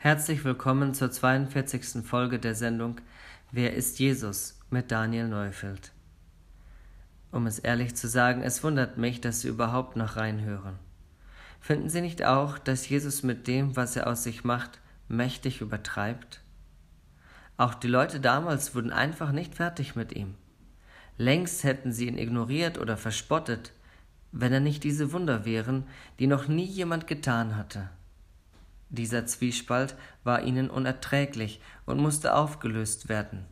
Herzlich 0.00 0.44
willkommen 0.44 0.94
zur 0.94 1.10
42. 1.10 2.06
Folge 2.06 2.38
der 2.38 2.54
Sendung 2.54 3.00
Wer 3.50 3.74
ist 3.74 3.98
Jesus 3.98 4.60
mit 4.70 4.92
Daniel 4.92 5.26
Neufeld. 5.26 5.90
Um 7.32 7.48
es 7.48 7.58
ehrlich 7.58 7.96
zu 7.96 8.06
sagen, 8.06 8.44
es 8.44 8.62
wundert 8.62 8.96
mich, 8.96 9.20
dass 9.20 9.40
Sie 9.40 9.48
überhaupt 9.48 9.96
noch 9.96 10.14
reinhören. 10.14 10.78
Finden 11.60 11.88
Sie 11.88 12.00
nicht 12.00 12.24
auch, 12.24 12.58
dass 12.58 12.88
Jesus 12.88 13.24
mit 13.24 13.48
dem, 13.48 13.74
was 13.74 13.96
er 13.96 14.06
aus 14.06 14.22
sich 14.22 14.44
macht, 14.44 14.78
mächtig 15.08 15.62
übertreibt? 15.62 16.42
Auch 17.56 17.74
die 17.74 17.88
Leute 17.88 18.20
damals 18.20 18.76
wurden 18.76 18.92
einfach 18.92 19.32
nicht 19.32 19.56
fertig 19.56 19.96
mit 19.96 20.12
ihm. 20.12 20.36
Längst 21.16 21.64
hätten 21.64 21.92
sie 21.92 22.06
ihn 22.06 22.18
ignoriert 22.18 22.78
oder 22.78 22.96
verspottet, 22.96 23.72
wenn 24.30 24.52
er 24.52 24.60
nicht 24.60 24.84
diese 24.84 25.10
Wunder 25.10 25.44
wären, 25.44 25.88
die 26.20 26.28
noch 26.28 26.46
nie 26.46 26.66
jemand 26.66 27.08
getan 27.08 27.56
hatte. 27.56 27.90
Dieser 28.90 29.26
Zwiespalt 29.26 29.96
war 30.24 30.42
ihnen 30.42 30.70
unerträglich 30.70 31.60
und 31.84 32.00
musste 32.00 32.34
aufgelöst 32.34 33.08
werden. 33.08 33.44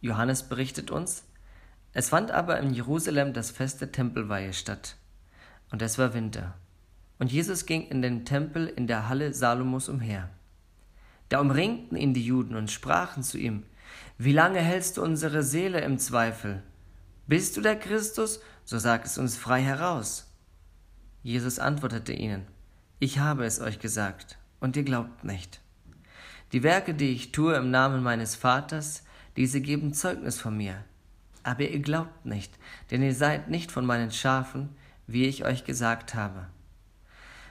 Johannes 0.00 0.44
berichtet 0.44 0.90
uns, 0.90 1.24
es 1.92 2.10
fand 2.10 2.30
aber 2.30 2.58
in 2.60 2.74
Jerusalem 2.74 3.32
das 3.32 3.50
Fest 3.50 3.80
der 3.80 3.90
Tempelweihe 3.90 4.52
statt, 4.52 4.96
und 5.70 5.82
es 5.82 5.98
war 5.98 6.14
Winter. 6.14 6.54
Und 7.18 7.32
Jesus 7.32 7.66
ging 7.66 7.86
in 7.88 8.02
den 8.02 8.24
Tempel 8.24 8.66
in 8.66 8.86
der 8.86 9.08
Halle 9.08 9.32
Salomos 9.32 9.88
umher. 9.88 10.28
Da 11.28 11.40
umringten 11.40 11.96
ihn 11.96 12.14
die 12.14 12.24
Juden 12.24 12.54
und 12.54 12.70
sprachen 12.70 13.22
zu 13.22 13.38
ihm, 13.38 13.64
Wie 14.18 14.32
lange 14.32 14.60
hältst 14.60 14.96
du 14.96 15.02
unsere 15.02 15.42
Seele 15.42 15.80
im 15.80 15.98
Zweifel? 15.98 16.62
Bist 17.26 17.56
du 17.56 17.62
der 17.62 17.76
Christus? 17.76 18.40
So 18.64 18.78
sag 18.78 19.04
es 19.04 19.18
uns 19.18 19.36
frei 19.36 19.62
heraus. 19.62 20.30
Jesus 21.22 21.58
antwortete 21.58 22.12
ihnen, 22.12 22.46
ich 22.98 23.18
habe 23.18 23.44
es 23.44 23.60
euch 23.60 23.78
gesagt, 23.78 24.38
und 24.60 24.76
ihr 24.76 24.84
glaubt 24.84 25.24
nicht. 25.24 25.60
Die 26.52 26.62
Werke, 26.62 26.94
die 26.94 27.10
ich 27.10 27.32
tue 27.32 27.54
im 27.54 27.70
Namen 27.70 28.02
meines 28.02 28.36
Vaters, 28.36 29.04
diese 29.36 29.60
geben 29.60 29.92
Zeugnis 29.92 30.40
von 30.40 30.56
mir. 30.56 30.84
Aber 31.42 31.62
ihr 31.62 31.80
glaubt 31.80 32.24
nicht, 32.24 32.58
denn 32.90 33.02
ihr 33.02 33.14
seid 33.14 33.50
nicht 33.50 33.70
von 33.70 33.84
meinen 33.84 34.10
Schafen, 34.10 34.70
wie 35.06 35.26
ich 35.26 35.44
euch 35.44 35.64
gesagt 35.64 36.14
habe. 36.14 36.46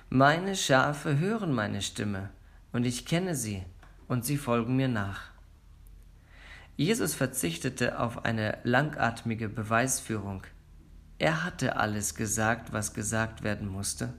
Meine 0.10 0.56
Schafe 0.56 1.20
hören 1.20 1.54
meine 1.54 1.82
Stimme, 1.82 2.30
und 2.72 2.86
ich 2.86 3.06
kenne 3.06 3.36
sie, 3.36 3.64
und 4.08 4.26
sie 4.26 4.38
folgen 4.38 4.76
mir 4.76 4.88
nach. 4.88 5.22
Jesus 6.78 7.14
verzichtete 7.14 8.00
auf 8.00 8.26
eine 8.26 8.58
langatmige 8.64 9.48
Beweisführung. 9.48 10.44
Er 11.20 11.44
hatte 11.44 11.78
alles 11.78 12.16
gesagt, 12.16 12.74
was 12.74 12.94
gesagt 12.94 13.44
werden 13.44 13.70
musste. 13.70 14.14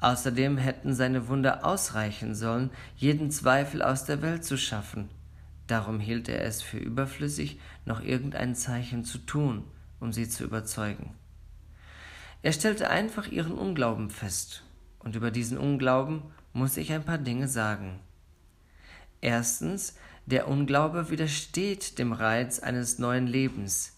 Außerdem 0.00 0.58
hätten 0.58 0.94
seine 0.94 1.28
Wunder 1.28 1.64
ausreichen 1.64 2.34
sollen, 2.34 2.70
jeden 2.96 3.30
Zweifel 3.30 3.82
aus 3.82 4.04
der 4.04 4.22
Welt 4.22 4.44
zu 4.44 4.56
schaffen. 4.56 5.08
Darum 5.66 6.00
hielt 6.00 6.28
er 6.28 6.44
es 6.44 6.62
für 6.62 6.78
überflüssig, 6.78 7.58
noch 7.84 8.00
irgendein 8.00 8.54
Zeichen 8.54 9.04
zu 9.04 9.18
tun, 9.18 9.64
um 10.00 10.12
sie 10.12 10.28
zu 10.28 10.44
überzeugen. 10.44 11.14
Er 12.42 12.52
stellte 12.52 12.88
einfach 12.88 13.26
ihren 13.26 13.52
Unglauben 13.52 14.10
fest, 14.10 14.62
und 15.00 15.16
über 15.16 15.30
diesen 15.30 15.58
Unglauben 15.58 16.22
muss 16.52 16.76
ich 16.76 16.92
ein 16.92 17.04
paar 17.04 17.18
Dinge 17.18 17.48
sagen. 17.48 17.98
Erstens, 19.20 19.96
der 20.26 20.46
Unglaube 20.46 21.10
widersteht 21.10 21.98
dem 21.98 22.12
Reiz 22.12 22.60
eines 22.60 22.98
neuen 22.98 23.26
Lebens. 23.26 23.96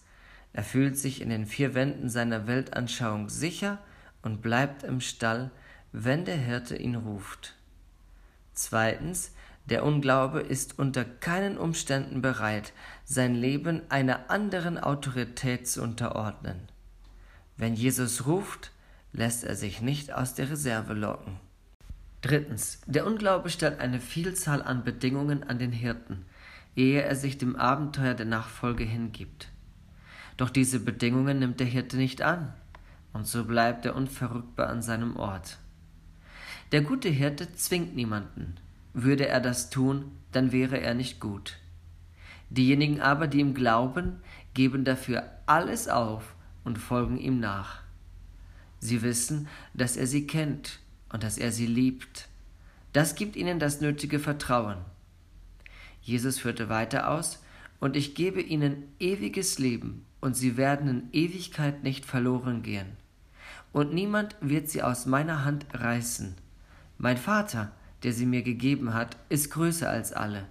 Er 0.53 0.63
fühlt 0.63 0.97
sich 0.97 1.21
in 1.21 1.29
den 1.29 1.45
vier 1.45 1.75
Wänden 1.75 2.09
seiner 2.09 2.47
Weltanschauung 2.47 3.29
sicher 3.29 3.77
und 4.23 4.41
bleibt 4.41 4.83
im 4.83 4.99
Stall, 4.99 5.51
wenn 5.91 6.25
der 6.25 6.37
Hirte 6.37 6.75
ihn 6.75 6.95
ruft. 6.95 7.55
Zweitens, 8.53 9.33
der 9.65 9.85
Unglaube 9.85 10.39
ist 10.39 10.79
unter 10.79 11.05
keinen 11.05 11.57
Umständen 11.57 12.21
bereit, 12.21 12.73
sein 13.05 13.35
Leben 13.35 13.81
einer 13.89 14.29
anderen 14.29 14.77
Autorität 14.77 15.67
zu 15.67 15.81
unterordnen. 15.81 16.59
Wenn 17.57 17.75
Jesus 17.75 18.25
ruft, 18.25 18.71
lässt 19.13 19.43
er 19.43 19.55
sich 19.55 19.81
nicht 19.81 20.11
aus 20.11 20.33
der 20.33 20.49
Reserve 20.49 20.93
locken. 20.93 21.39
Drittens, 22.21 22.81
der 22.85 23.05
Unglaube 23.05 23.49
stellt 23.49 23.79
eine 23.79 23.99
Vielzahl 23.99 24.61
an 24.61 24.83
Bedingungen 24.83 25.43
an 25.43 25.59
den 25.59 25.71
Hirten, 25.71 26.25
ehe 26.75 27.01
er 27.01 27.15
sich 27.15 27.37
dem 27.37 27.55
Abenteuer 27.55 28.13
der 28.13 28.25
Nachfolge 28.25 28.83
hingibt. 28.83 29.49
Doch 30.37 30.49
diese 30.49 30.79
Bedingungen 30.79 31.39
nimmt 31.39 31.59
der 31.59 31.67
Hirte 31.67 31.97
nicht 31.97 32.21
an, 32.21 32.53
und 33.13 33.27
so 33.27 33.45
bleibt 33.45 33.85
er 33.85 33.95
unverrückbar 33.95 34.69
an 34.69 34.81
seinem 34.81 35.17
Ort. 35.17 35.57
Der 36.71 36.81
gute 36.81 37.09
Hirte 37.09 37.53
zwingt 37.53 37.95
niemanden. 37.95 38.55
Würde 38.93 39.27
er 39.27 39.41
das 39.41 39.69
tun, 39.69 40.11
dann 40.31 40.51
wäre 40.51 40.79
er 40.79 40.93
nicht 40.93 41.19
gut. 41.19 41.57
Diejenigen 42.49 43.01
aber, 43.01 43.27
die 43.27 43.39
ihm 43.39 43.53
glauben, 43.53 44.21
geben 44.53 44.85
dafür 44.85 45.23
alles 45.45 45.87
auf 45.87 46.35
und 46.63 46.77
folgen 46.77 47.17
ihm 47.17 47.39
nach. 47.39 47.81
Sie 48.79 49.01
wissen, 49.01 49.47
dass 49.73 49.97
er 49.97 50.07
sie 50.07 50.27
kennt 50.27 50.79
und 51.09 51.23
dass 51.23 51.37
er 51.37 51.51
sie 51.51 51.67
liebt. 51.67 52.27
Das 52.93 53.15
gibt 53.15 53.35
ihnen 53.35 53.59
das 53.59 53.81
nötige 53.81 54.19
Vertrauen. 54.19 54.77
Jesus 56.01 56.39
führte 56.39 56.69
weiter 56.69 57.09
aus, 57.09 57.43
und 57.79 57.95
ich 57.95 58.15
gebe 58.15 58.41
ihnen 58.41 58.83
ewiges 58.99 59.59
Leben, 59.59 60.05
und 60.19 60.35
sie 60.35 60.55
werden 60.55 60.87
in 60.87 61.09
Ewigkeit 61.11 61.83
nicht 61.83 62.05
verloren 62.05 62.63
gehen. 62.63 62.87
Und 63.73 63.93
niemand 63.93 64.35
wird 64.39 64.69
sie 64.69 64.83
aus 64.83 65.05
meiner 65.05 65.45
Hand 65.45 65.65
reißen. 65.73 66.35
Mein 67.03 67.17
Vater, 67.17 67.71
der 68.03 68.13
sie 68.13 68.27
mir 68.27 68.43
gegeben 68.43 68.93
hat, 68.93 69.17
ist 69.27 69.49
größer 69.49 69.89
als 69.89 70.13
alle, 70.13 70.45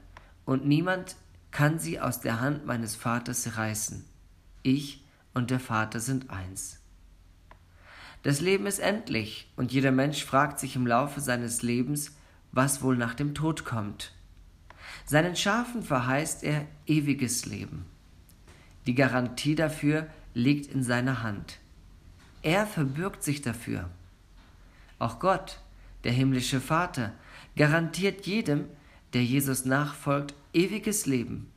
und 0.44 0.66
niemand 0.66 1.14
kann 1.52 1.78
sie 1.78 2.00
aus 2.00 2.18
der 2.18 2.40
Hand 2.40 2.66
meines 2.66 2.96
Vaters 2.96 3.56
reißen. 3.56 4.04
Ich 4.64 5.04
und 5.32 5.52
der 5.52 5.60
Vater 5.60 6.00
sind 6.00 6.28
eins. 6.30 6.80
Das 8.24 8.40
Leben 8.40 8.66
ist 8.66 8.80
endlich, 8.80 9.48
und 9.54 9.70
jeder 9.70 9.92
Mensch 9.92 10.24
fragt 10.24 10.58
sich 10.58 10.74
im 10.74 10.88
Laufe 10.88 11.20
seines 11.20 11.62
Lebens, 11.62 12.16
was 12.50 12.82
wohl 12.82 12.96
nach 12.96 13.14
dem 13.14 13.32
Tod 13.32 13.64
kommt. 13.64 14.12
Seinen 15.06 15.36
Schafen 15.36 15.84
verheißt 15.84 16.42
er 16.42 16.66
ewiges 16.84 17.46
Leben. 17.46 17.86
Die 18.88 18.96
Garantie 18.96 19.54
dafür 19.54 20.08
liegt 20.34 20.66
in 20.66 20.82
seiner 20.82 21.22
Hand. 21.22 21.60
Er 22.42 22.66
verbürgt 22.66 23.22
sich 23.22 23.40
dafür. 23.40 23.88
Auch 24.98 25.20
Gott, 25.20 25.60
der 26.04 26.12
himmlische 26.12 26.60
Vater, 26.60 27.12
garantiert 27.56 28.26
jedem, 28.26 28.66
der 29.12 29.24
Jesus 29.24 29.64
nachfolgt, 29.64 30.34
ewiges 30.52 31.06
Leben. 31.06 31.50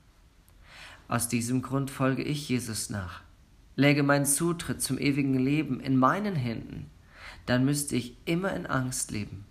Aus 1.08 1.28
diesem 1.28 1.62
Grund 1.62 1.92
folge 1.92 2.24
ich 2.24 2.50
Jesus 2.50 2.90
nach. 2.90 3.22
Läge 3.76 4.04
mein 4.04 4.26
Zutritt 4.26 4.82
zum 4.82 4.98
ewigen 4.98 5.38
Leben 5.38 5.80
in 5.80 5.98
meinen 5.98 6.36
Händen, 6.36 6.90
dann 7.46 7.66
müsste 7.66 7.96
ich 7.96 8.16
immer 8.26 8.54
in 8.54 8.66
Angst 8.66 9.12
leben. 9.12 9.46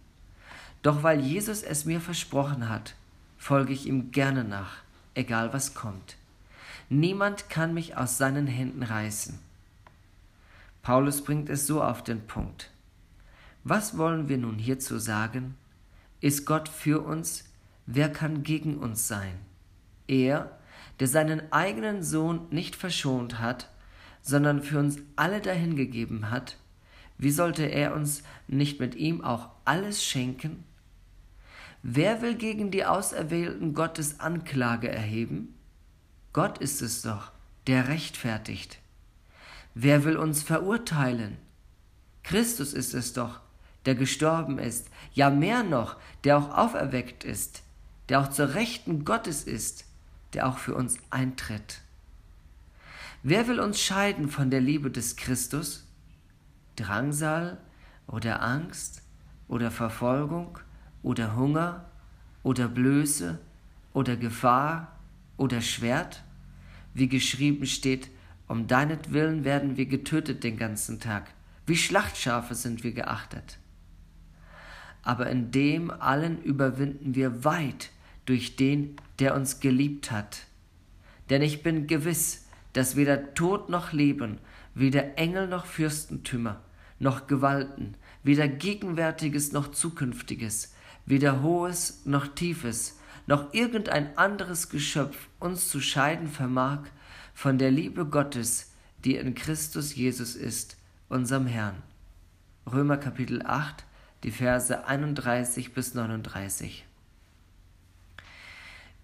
Doch 0.83 1.03
weil 1.03 1.21
Jesus 1.21 1.63
es 1.63 1.85
mir 1.85 2.01
versprochen 2.01 2.69
hat, 2.69 2.95
folge 3.39 3.73
ich 3.73 3.87
ihm 3.87 4.11
gerne 4.11 4.45
nach, 4.45 4.79
egal 5.15 5.53
was 5.53 5.75
kommt. 5.75 6.17
Niemand 6.89 7.49
kann 7.49 7.75
mich 7.75 7.97
aus 7.97 8.19
seinen 8.19 8.47
Händen 8.47 8.83
reißen. 8.83 9.39
Paulus 10.83 11.23
bringt 11.23 11.49
es 11.49 11.67
so 11.67 11.83
auf 11.83 12.03
den 12.03 12.27
Punkt. 12.27 12.72
Was 13.65 13.97
wollen 13.97 14.29
wir 14.29 14.39
nun 14.39 14.59
hierzu 14.59 14.99
sagen? 14.99 15.57
Ist 16.21 16.47
Gott 16.47 16.69
für 16.69 17.05
uns? 17.05 17.45
Wer 17.87 18.11
kann 18.11 18.43
gegen 18.43 18.79
uns 18.79 19.07
sein? 19.07 19.39
Er, 20.09 20.59
der 21.01 21.09
seinen 21.09 21.53
eigenen 21.53 22.03
Sohn 22.03 22.47
nicht 22.51 22.77
verschont 22.77 23.39
hat, 23.39 23.71
sondern 24.21 24.63
für 24.63 24.79
uns 24.79 24.99
alle 25.17 25.41
dahingegeben 25.41 26.31
hat, 26.31 26.57
wie 27.19 27.31
sollte 27.31 27.65
er 27.65 27.95
uns 27.95 28.23
nicht 28.49 28.81
mit 28.81 28.95
ihm 28.97 29.23
auch 29.23 29.51
alles 29.65 30.05
schenken? 30.05 30.65
Wer 31.83 32.23
will 32.23 32.35
gegen 32.35 32.71
die 32.71 32.85
Auserwählten 32.85 33.75
Gottes 33.75 34.19
Anklage 34.19 34.89
erheben? 34.89 35.55
Gott 36.33 36.59
ist 36.59 36.83
es 36.83 37.03
doch, 37.03 37.31
der 37.67 37.89
rechtfertigt. 37.89 38.79
Wer 39.75 40.05
will 40.05 40.17
uns 40.17 40.43
verurteilen? 40.43 41.37
Christus 42.23 42.73
ist 42.73 42.95
es 42.95 43.13
doch, 43.13 43.41
der 43.87 43.95
gestorben 43.95 44.59
ist, 44.59 44.89
ja 45.15 45.31
mehr 45.31 45.63
noch, 45.63 45.97
der 46.25 46.39
auch 46.39 46.57
auferweckt 46.57 47.25
ist, 47.25 47.63
der 48.09 48.21
auch 48.21 48.29
zur 48.29 48.55
Rechten 48.55 49.05
Gottes 49.05 49.45
ist, 49.45 49.85
der 50.35 50.47
auch 50.47 50.59
für 50.59 50.75
uns 50.75 50.99
eintritt. 51.11 51.81
Wer 53.23 53.47
will 53.47 53.61
uns 53.61 53.81
scheiden 53.81 54.29
von 54.29 54.51
der 54.51 54.61
Liebe 54.61 54.91
des 54.91 55.17
Christus? 55.17 55.87
Drangsal 56.77 57.59
oder 58.07 58.43
Angst 58.43 59.03
oder 59.47 59.71
Verfolgung 59.71 60.59
oder 61.03 61.37
Hunger 61.37 61.85
oder 62.43 62.69
Blöße 62.69 63.39
oder 63.93 64.17
Gefahr 64.17 64.99
oder 65.37 65.61
Schwert? 65.61 66.23
Wie 66.95 67.09
geschrieben 67.09 67.67
steht, 67.67 68.11
um 68.49 68.67
deinetwillen 68.67 69.45
werden 69.45 69.77
wir 69.77 69.87
getötet 69.87 70.45
den 70.45 70.57
ganzen 70.57 71.01
Tag, 71.01 71.33
wie 71.67 71.77
Schlachtschafe 71.77 72.55
sind 72.55 72.83
wir 72.83 72.93
geachtet. 72.93 73.59
Aber 75.03 75.29
in 75.29 75.51
dem 75.51 75.91
allen 75.91 76.43
überwinden 76.43 77.15
wir 77.15 77.45
weit 77.45 77.91
durch 78.25 78.57
den, 78.57 78.97
der 79.19 79.35
uns 79.35 79.61
geliebt 79.61 80.11
hat. 80.11 80.47
Denn 81.31 81.43
ich 81.43 81.63
bin 81.63 81.87
gewiss, 81.87 82.47
dass 82.73 82.97
weder 82.97 83.35
Tod 83.35 83.69
noch 83.69 83.93
Leben, 83.93 84.39
weder 84.75 85.19
Engel 85.19 85.49
noch 85.49 85.67
Fürstentümer, 85.67 86.61
noch 86.99 87.27
Gewalten, 87.27 87.95
weder 88.23 88.49
Gegenwärtiges 88.49 89.53
noch 89.53 89.73
Zukünftiges, 89.73 90.75
weder 91.05 91.43
Hohes 91.43 92.03
noch 92.05 92.29
Tiefes, 92.29 92.99
noch 93.27 93.53
irgendein 93.53 94.17
anderes 94.17 94.69
Geschöpf 94.69 95.29
uns 95.39 95.69
zu 95.69 95.81
scheiden 95.81 96.29
vermag 96.29 96.81
von 97.35 97.59
der 97.59 97.71
Liebe 97.71 98.07
Gottes, 98.07 98.73
die 99.05 99.17
in 99.17 99.35
Christus 99.35 99.95
Jesus 99.95 100.37
ist, 100.37 100.77
unserem 101.09 101.47
Herrn. 101.47 101.83
Römer 102.71 102.97
Kapitel 102.97 103.43
8, 103.45 103.85
die 104.25 104.31
Verse 104.31 104.87
31 104.87 105.75
bis 105.75 105.95
39. 105.95 106.85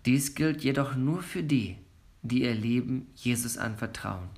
Dies 0.07 0.35
gilt 0.35 0.63
jedoch 0.63 0.95
nur 0.95 1.23
für 1.23 1.43
die, 1.43 1.77
die 2.23 2.43
ihr 2.45 2.55
Leben 2.55 3.09
Jesus 3.17 3.59
anvertrauen. 3.59 4.29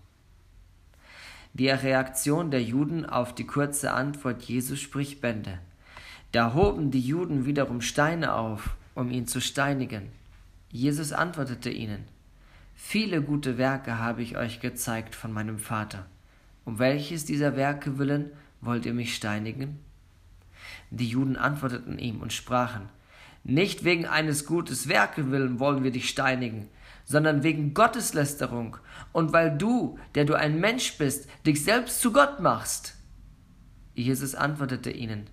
Die 1.52 1.68
Reaktion 1.68 2.50
der 2.50 2.62
Juden 2.62 3.04
auf 3.04 3.34
die 3.34 3.46
kurze 3.46 3.92
Antwort 3.92 4.42
Jesus 4.42 4.80
spricht 4.80 5.20
Bände. 5.20 5.58
Da 6.32 6.54
hoben 6.54 6.90
die 6.90 7.00
Juden 7.00 7.44
wiederum 7.44 7.80
Steine 7.80 8.34
auf, 8.34 8.76
um 8.94 9.10
ihn 9.10 9.26
zu 9.26 9.40
steinigen. 9.40 10.10
Jesus 10.70 11.12
antwortete 11.12 11.70
ihnen, 11.70 12.04
Viele 12.74 13.20
gute 13.20 13.58
Werke 13.58 13.98
habe 13.98 14.22
ich 14.22 14.38
euch 14.38 14.60
gezeigt 14.60 15.14
von 15.14 15.32
meinem 15.32 15.58
Vater. 15.58 16.06
Um 16.64 16.78
welches 16.78 17.26
dieser 17.26 17.56
Werke 17.56 17.98
willen 17.98 18.30
wollt 18.60 18.86
ihr 18.86 18.94
mich 18.94 19.14
steinigen? 19.14 19.78
Die 20.90 21.08
Juden 21.08 21.36
antworteten 21.36 21.98
ihm 21.98 22.20
und 22.20 22.32
sprachen, 22.32 22.88
Nicht 23.44 23.84
wegen 23.84 24.06
eines 24.06 24.44
gutes 24.44 24.88
Werke 24.88 25.30
willen 25.30 25.58
wollen 25.58 25.82
wir 25.82 25.92
dich 25.92 26.08
steinigen, 26.08 26.68
sondern 27.04 27.42
wegen 27.42 27.74
Gotteslästerung 27.74 28.76
und 29.12 29.32
weil 29.32 29.56
du, 29.56 29.98
der 30.14 30.24
du 30.24 30.34
ein 30.34 30.60
Mensch 30.60 30.98
bist, 30.98 31.28
dich 31.46 31.64
selbst 31.64 32.00
zu 32.00 32.12
Gott 32.12 32.40
machst. 32.40 32.96
Jesus 33.94 34.34
antwortete 34.34 34.90
ihnen, 34.90 35.28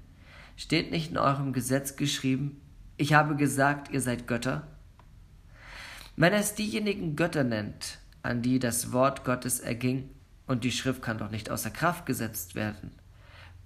Steht 0.55 0.89
nicht 0.91 1.11
in 1.11 1.17
eurem 1.17 1.53
Gesetz 1.53 1.95
geschrieben, 1.95 2.61
ich 2.97 3.13
habe 3.13 3.35
gesagt, 3.35 3.91
ihr 3.91 4.01
seid 4.01 4.25
Götter? 4.25 4.65
Wenn 6.15 6.33
es 6.33 6.55
diejenigen 6.55 7.15
Götter 7.15 7.43
nennt, 7.43 7.99
an 8.23 8.41
die 8.41 8.57
das 8.57 8.91
Wort 8.91 9.23
Gottes 9.23 9.59
erging, 9.59 10.09
und 10.47 10.63
die 10.63 10.71
Schrift 10.71 11.03
kann 11.03 11.19
doch 11.19 11.29
nicht 11.29 11.51
außer 11.51 11.69
Kraft 11.69 12.07
gesetzt 12.07 12.55
werden, 12.55 12.91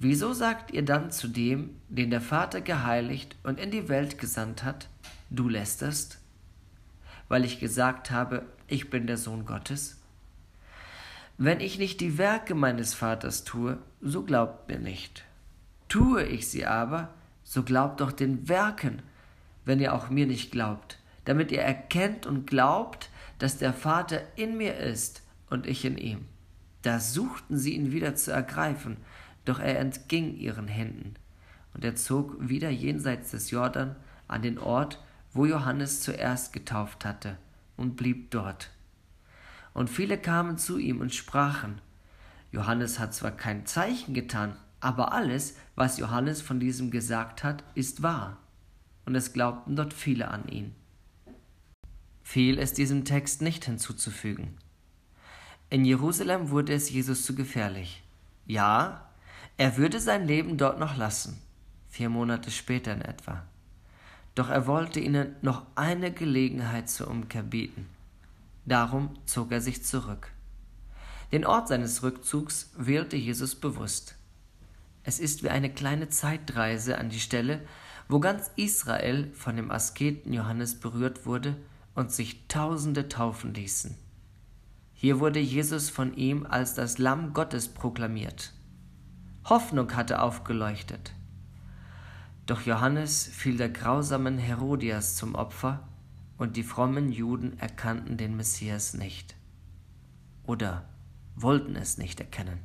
wieso 0.02 0.34
sagt 0.34 0.72
ihr 0.72 0.84
dann 0.84 1.12
zu 1.12 1.28
dem, 1.28 1.70
den 1.88 2.10
der 2.10 2.22
Vater 2.22 2.60
geheiligt 2.62 3.36
und 3.44 3.60
in 3.60 3.70
die 3.70 3.88
Welt 3.88 4.18
gesandt 4.18 4.64
hat, 4.64 4.90
du 5.30 5.48
lästerst? 5.48 6.20
Weil 7.28 7.46
ich 7.46 7.60
gesagt 7.60 8.10
habe, 8.10 8.46
ich 8.68 8.90
bin 8.90 9.06
der 9.06 9.18
Sohn 9.18 9.46
Gottes? 9.46 10.02
Wenn 11.38 11.60
ich 11.60 11.78
nicht 11.78 12.02
die 12.02 12.18
Werke 12.18 12.56
meines 12.56 12.94
Vaters 12.94 13.44
tue, 13.44 13.78
so 14.02 14.24
glaubt 14.24 14.68
mir 14.68 14.80
nicht. 14.80 15.24
Tue 15.88 16.24
ich 16.24 16.48
sie 16.48 16.66
aber, 16.66 17.14
so 17.44 17.64
glaubt 17.64 18.02
doch 18.02 18.12
den 18.12 18.50
Werken, 18.50 19.02
wenn 19.66 19.80
ihr 19.80 19.94
auch 19.94 20.10
mir 20.10 20.26
nicht 20.26 20.52
glaubt, 20.52 20.98
damit 21.26 21.52
ihr 21.52 21.62
erkennt 21.62 22.26
und 22.26 22.48
glaubt, 22.48 23.10
dass 23.38 23.58
der 23.58 23.74
Vater 23.74 24.22
in 24.36 24.58
mir 24.58 24.78
ist 24.78 25.22
und 25.50 25.68
ich 25.68 25.86
in 25.86 25.98
ihm. 25.98 26.26
Da 26.82 27.00
suchten 27.00 27.58
sie 27.58 27.76
ihn 27.76 27.92
wieder 27.92 28.16
zu 28.16 28.32
ergreifen, 28.32 28.98
doch 29.46 29.60
er 29.60 29.80
entging 29.80 30.36
ihren 30.36 30.68
Händen. 30.68 31.16
Und 31.74 31.84
er 31.84 31.96
zog 31.96 32.36
wieder 32.40 32.70
jenseits 32.70 33.32
des 33.32 33.52
Jordan 33.52 33.96
an 34.28 34.42
den 34.42 34.58
Ort, 34.58 35.00
wo 35.34 35.46
Johannes 35.46 36.02
zuerst 36.02 36.54
getauft 36.54 37.06
hatte, 37.06 37.38
und 37.78 37.96
blieb 37.96 38.32
dort. 38.32 38.70
Und 39.74 39.90
viele 39.90 40.18
kamen 40.18 40.58
zu 40.58 40.78
ihm 40.78 41.00
und 41.00 41.16
sprachen, 41.16 41.80
Johannes 42.52 43.00
hat 43.00 43.14
zwar 43.14 43.32
kein 43.32 43.66
Zeichen 43.66 44.14
getan, 44.14 44.58
aber 44.82 45.14
alles, 45.14 45.56
was 45.76 45.98
Johannes 45.98 46.42
von 46.42 46.60
diesem 46.60 46.92
gesagt 46.92 47.44
hat, 47.44 47.64
ist 47.76 48.04
wahr 48.04 48.38
und 49.06 49.16
es 49.16 49.34
glaubten 49.34 49.76
dort 49.76 49.94
viele 49.94 50.30
an 50.30 50.48
ihn. 50.48 50.76
Viel 52.24 52.58
ist 52.58 52.78
diesem 52.78 53.06
Text 53.06 53.42
nicht 53.42 53.66
hinzuzufügen. 53.66 54.58
In 55.70 55.86
Jerusalem 55.86 56.50
wurde 56.50 56.74
es 56.74 56.90
Jesus 56.90 57.26
zu 57.26 57.36
gefährlich. 57.36 58.04
Ja, 58.46 59.11
er 59.62 59.78
würde 59.78 60.00
sein 60.00 60.26
Leben 60.26 60.58
dort 60.58 60.80
noch 60.80 60.98
lassen, 60.98 61.40
vier 61.88 62.10
Monate 62.10 62.50
später 62.50 62.94
in 62.94 63.02
etwa. 63.02 63.44
Doch 64.34 64.50
er 64.50 64.66
wollte 64.66 65.00
ihnen 65.00 65.36
noch 65.44 65.68
eine 65.76 66.12
Gelegenheit 66.12 66.90
zur 66.90 67.08
Umkehr 67.08 67.44
bieten. 67.44 67.86
Darum 68.66 69.12
zog 69.28 69.52
er 69.52 69.62
sich 69.62 69.86
zurück. 69.86 70.32
Den 71.32 71.46
Ort 71.46 71.68
seines 71.68 72.02
Rückzugs 72.02 72.72
wählte 72.76 73.18
Jesus 73.18 73.54
bewusst. 73.54 74.16
Es 75.04 75.20
ist 75.20 75.44
wie 75.44 75.52
eine 75.52 75.72
kleine 75.72 76.10
Zeitreise 76.10 76.98
an 76.98 77.10
die 77.10 77.20
Stelle, 77.20 77.62
wo 78.10 78.20
ganz 78.20 78.50
Israel 78.56 79.32
von 79.36 79.58
dem 79.58 79.70
Asketen 79.70 80.34
Johannes 80.34 80.80
berührt 80.80 81.28
wurde 81.28 81.56
und 81.94 82.12
sich 82.12 82.48
Tausende 82.48 83.10
taufen 83.10 83.54
ließen. 83.54 83.96
Hier 84.96 85.20
wurde 85.20 85.40
Jesus 85.40 85.92
von 85.92 86.16
ihm 86.16 86.48
als 86.48 86.74
das 86.74 86.98
Lamm 86.98 87.34
Gottes 87.34 87.68
proklamiert. 87.68 88.54
Hoffnung 89.46 89.96
hatte 89.96 90.22
aufgeleuchtet. 90.22 91.14
Doch 92.46 92.62
Johannes 92.62 93.28
fiel 93.28 93.58
der 93.58 93.70
grausamen 93.70 94.38
Herodias 94.38 95.16
zum 95.16 95.36
Opfer 95.36 95.88
und 96.38 96.58
die 96.58 96.64
frommen 96.64 97.12
Juden 97.12 97.58
erkannten 97.60 98.18
den 98.18 98.36
Messias 98.36 98.94
nicht. 98.94 99.36
Oder 100.44 100.86
wollten 101.36 101.76
es 101.76 101.98
nicht 101.98 102.20
erkennen. 102.20 102.60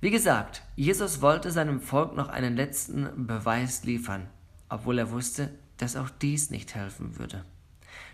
Wie 0.00 0.10
gesagt, 0.10 0.62
Jesus 0.76 1.20
wollte 1.20 1.50
seinem 1.50 1.80
Volk 1.80 2.16
noch 2.16 2.28
einen 2.28 2.56
letzten 2.56 3.26
Beweis 3.26 3.84
liefern, 3.84 4.28
obwohl 4.68 4.98
er 4.98 5.10
wusste, 5.10 5.50
dass 5.76 5.96
auch 5.96 6.10
dies 6.10 6.50
nicht 6.50 6.74
helfen 6.74 7.18
würde. 7.18 7.44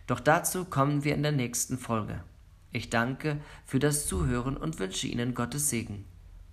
Doch 0.07 0.21
dazu 0.21 0.65
kommen 0.65 1.05
wir 1.05 1.15
in 1.15 1.23
der 1.23 1.33
nächsten 1.33 1.79
Folge. 1.79 2.23
Ich 2.73 2.91
danke 2.91 3.41
für 3.65 3.79
das 3.79 4.07
Zuhören 4.07 4.57
und 4.57 4.79
wünsche 4.79 5.07
Ihnen 5.07 5.35
Gottes 5.35 5.71
Segen. 5.71 6.05